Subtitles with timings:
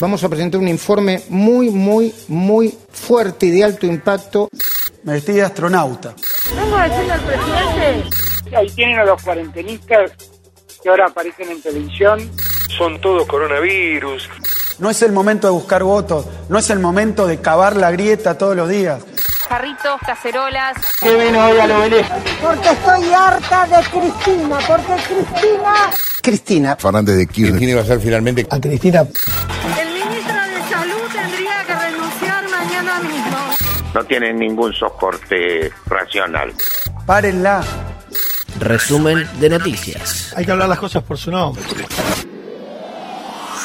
[0.00, 4.48] Vamos a presentar un informe muy, muy, muy fuerte y de alto impacto.
[5.02, 6.14] Me vestí de astronauta.
[6.54, 8.56] Vamos a decirle al presidente.
[8.56, 10.12] Ahí tienen a los cuarentenistas
[10.82, 12.30] que ahora aparecen en televisión.
[12.76, 14.28] Son todos coronavirus.
[14.78, 18.38] No es el momento de buscar votos, no es el momento de cavar la grieta
[18.38, 19.02] todos los días.
[19.48, 20.76] Jarritos, cacerolas.
[21.00, 22.14] ¿Qué vino hoy al obelisco?
[22.40, 25.74] Porque estoy harta de Cristina, porque Cristina...
[26.22, 26.76] Cristina.
[26.76, 27.58] Fernández de Kirchner.
[27.58, 28.46] ¿Quién iba a ser finalmente?
[28.50, 29.04] A Cristina.
[33.98, 36.54] No tienen ningún soporte racional.
[37.04, 37.64] Párenla.
[38.60, 40.32] Resumen de noticias.
[40.36, 41.64] Hay que hablar las cosas por su nombre.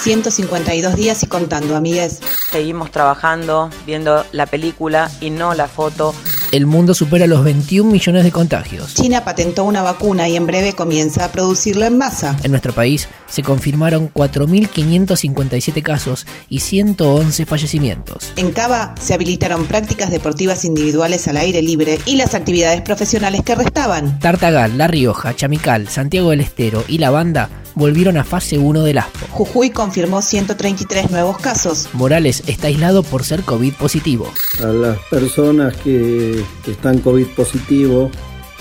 [0.00, 2.20] 152 días y contando, amigues.
[2.50, 6.14] Seguimos trabajando, viendo la película y no la foto.
[6.52, 8.92] El mundo supera los 21 millones de contagios.
[8.92, 12.36] China patentó una vacuna y en breve comienza a producirla en masa.
[12.42, 18.34] En nuestro país se confirmaron 4.557 casos y 111 fallecimientos.
[18.36, 23.54] En Cava se habilitaron prácticas deportivas individuales al aire libre y las actividades profesionales que
[23.54, 24.18] restaban.
[24.18, 28.98] Tartagal, La Rioja, Chamical, Santiago del Estero y La Banda volvieron a fase 1 del
[28.98, 29.26] ASPO.
[29.30, 31.88] Jujuy confirmó 133 nuevos casos.
[31.92, 34.32] Morales está aislado por ser COVID positivo.
[34.62, 38.10] A las personas que están COVID positivo,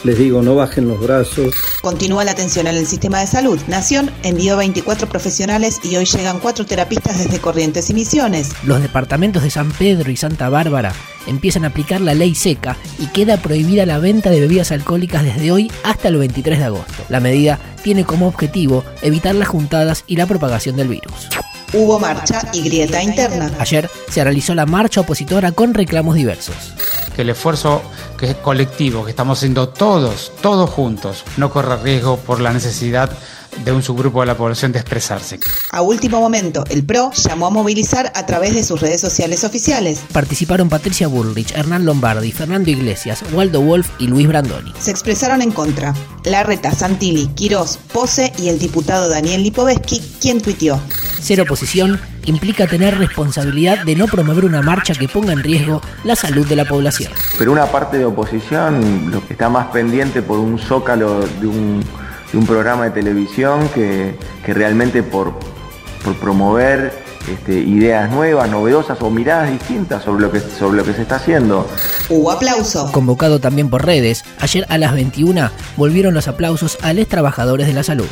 [0.03, 1.53] les digo, no bajen los brazos.
[1.81, 3.59] Continúa la atención en el sistema de salud.
[3.67, 8.51] Nación envió 24 profesionales y hoy llegan 4 terapistas desde Corrientes y Misiones.
[8.63, 10.93] Los departamentos de San Pedro y Santa Bárbara
[11.27, 15.51] empiezan a aplicar la ley seca y queda prohibida la venta de bebidas alcohólicas desde
[15.51, 17.03] hoy hasta el 23 de agosto.
[17.09, 21.29] La medida tiene como objetivo evitar las juntadas y la propagación del virus.
[21.73, 23.49] Hubo marcha y grieta interna.
[23.59, 26.55] Ayer se realizó la marcha opositora con reclamos diversos.
[27.15, 27.81] Que el esfuerzo
[28.17, 33.09] que es colectivo, que estamos haciendo todos, todos juntos, no corra riesgo por la necesidad
[33.63, 35.39] de un subgrupo de la población de expresarse.
[35.71, 40.01] A último momento, el PRO llamó a movilizar a través de sus redes sociales oficiales.
[40.11, 44.73] Participaron Patricia Bullrich, Hernán Lombardi, Fernando Iglesias, Waldo Wolf y Luis Brandoni.
[44.79, 45.93] Se expresaron en contra.
[46.25, 50.79] Larreta, Santilli, Quirós, Pose y el diputado Daniel Lipovetsky, quien tuiteó.
[51.19, 56.15] Ser oposición implica tener responsabilidad de no promover una marcha que ponga en riesgo la
[56.15, 57.11] salud de la población.
[57.37, 61.83] Pero una parte de oposición lo que está más pendiente por un zócalo de un,
[62.31, 64.15] de un programa de televisión que,
[64.45, 65.33] que realmente por,
[66.03, 66.93] por promover
[67.29, 71.17] este, ideas nuevas, novedosas o miradas distintas sobre lo, que, sobre lo que se está
[71.17, 71.67] haciendo.
[72.09, 72.91] Hubo aplauso.
[72.91, 77.73] Convocado también por redes, ayer a las 21 volvieron los aplausos a los trabajadores de
[77.73, 78.07] la salud.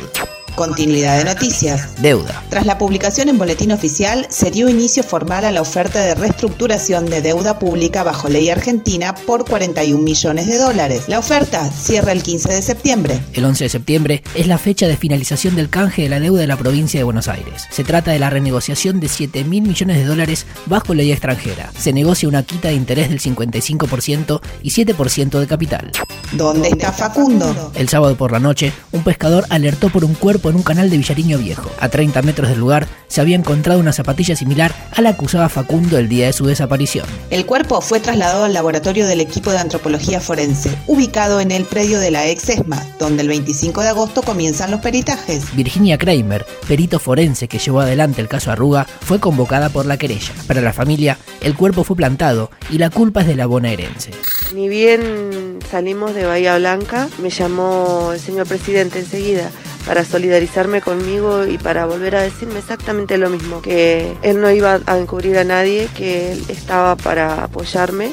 [0.54, 2.00] Continuidad de noticias.
[2.02, 2.42] Deuda.
[2.50, 7.06] Tras la publicación en Boletín Oficial, se dio inicio formal a la oferta de reestructuración
[7.06, 11.04] de deuda pública bajo ley argentina por 41 millones de dólares.
[11.08, 13.20] La oferta cierra el 15 de septiembre.
[13.32, 16.46] El 11 de septiembre es la fecha de finalización del canje de la deuda de
[16.46, 17.66] la provincia de Buenos Aires.
[17.70, 21.70] Se trata de la renegociación de 7 mil millones de dólares bajo ley extranjera.
[21.78, 25.92] Se negocia una quita de interés del 55% y 7% de capital.
[26.32, 27.72] ¿Dónde está Facundo?
[27.74, 30.96] El sábado por la noche, un pescador alertó por un cuerpo en un canal de
[30.96, 31.70] Villariño Viejo.
[31.78, 35.48] A 30 metros del lugar se había encontrado una zapatilla similar a la que usaba
[35.48, 37.06] Facundo el día de su desaparición.
[37.30, 41.98] El cuerpo fue trasladado al laboratorio del equipo de antropología forense, ubicado en el predio
[41.98, 45.54] de la ex ESMA, donde el 25 de agosto comienzan los peritajes.
[45.54, 50.32] Virginia Kramer, perito forense que llevó adelante el caso Arruga, fue convocada por la querella.
[50.46, 54.12] Para la familia, el cuerpo fue plantado y la culpa es de la bonaerense.
[54.54, 59.50] Ni bien salimos de Bahía Blanca, me llamó el señor presidente enseguida
[59.86, 64.80] para solidarizarme conmigo y para volver a decirme exactamente lo mismo, que él no iba
[64.86, 68.12] a encubrir a nadie, que él estaba para apoyarme.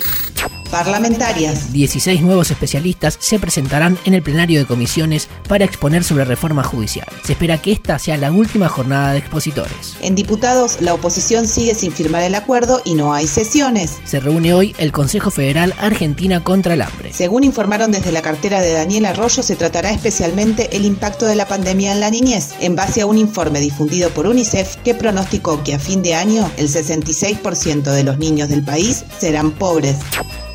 [0.71, 1.71] Parlamentarias.
[1.73, 7.07] 16 nuevos especialistas se presentarán en el plenario de comisiones para exponer sobre reforma judicial.
[7.23, 9.97] Se espera que esta sea la última jornada de expositores.
[10.01, 13.97] En diputados, la oposición sigue sin firmar el acuerdo y no hay sesiones.
[14.03, 17.13] Se reúne hoy el Consejo Federal Argentina contra el Hambre.
[17.13, 21.47] Según informaron desde la cartera de Daniel Arroyo, se tratará especialmente el impacto de la
[21.47, 25.73] pandemia en la niñez, en base a un informe difundido por UNICEF que pronosticó que
[25.73, 29.97] a fin de año el 66% de los niños del país serán pobres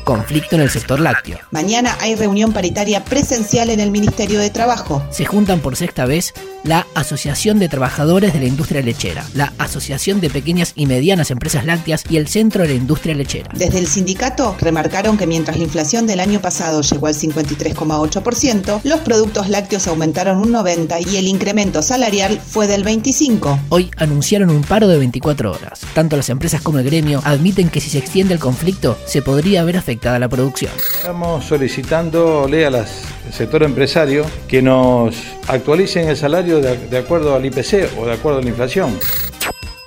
[0.03, 1.39] conflicto en el sector lácteo.
[1.51, 5.03] Mañana hay reunión paritaria presencial en el Ministerio de Trabajo.
[5.11, 6.33] Se juntan por sexta vez
[6.63, 11.65] la Asociación de Trabajadores de la Industria Lechera, la Asociación de Pequeñas y Medianas Empresas
[11.65, 13.49] Lácteas y el Centro de la Industria Lechera.
[13.53, 18.99] Desde el sindicato remarcaron que mientras la inflación del año pasado llegó al 53,8%, los
[19.01, 23.59] productos lácteos aumentaron un 90% y el incremento salarial fue del 25%.
[23.69, 25.81] Hoy anunciaron un paro de 24 horas.
[25.93, 29.63] Tanto las empresas como el gremio admiten que si se extiende el conflicto se podría
[29.63, 30.71] ver afectada la producción.
[30.97, 32.65] Estamos solicitándole
[33.25, 35.15] al sector empresario que nos
[35.47, 38.97] actualicen el salario de, de acuerdo al IPC o de acuerdo a la inflación.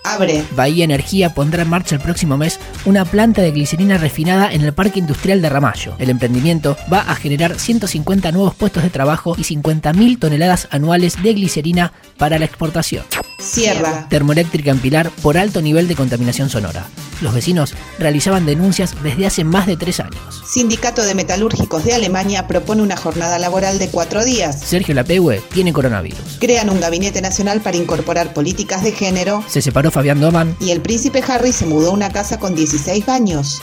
[0.07, 0.45] Abre.
[0.53, 4.73] Bahía Energía pondrá en marcha el próximo mes una planta de glicerina refinada en el
[4.73, 5.97] Parque Industrial de Ramallo.
[5.99, 11.35] El emprendimiento va a generar 150 nuevos puestos de trabajo y 50.000 toneladas anuales de
[11.35, 13.05] glicerina para la exportación.
[13.41, 14.07] Cierra.
[14.09, 16.87] Termoeléctrica en Pilar por alto nivel de contaminación sonora.
[17.21, 20.43] Los vecinos realizaban denuncias desde hace más de tres años.
[20.47, 24.61] Sindicato de Metalúrgicos de Alemania propone una jornada laboral de cuatro días.
[24.61, 26.39] Sergio Lapegue tiene coronavirus.
[26.41, 29.43] Crean un gabinete nacional para incorporar políticas de género.
[29.49, 30.57] Se separó Fabián Doman.
[30.61, 33.63] Y el príncipe Harry se mudó a una casa con 16 baños.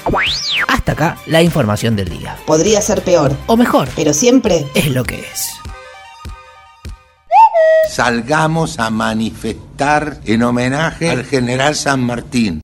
[0.67, 2.37] Hasta acá la información del día.
[2.45, 3.35] Podría ser peor.
[3.47, 3.89] O mejor.
[3.95, 5.49] Pero siempre es lo que es.
[7.89, 12.61] Salgamos a manifestar en homenaje al general San Martín.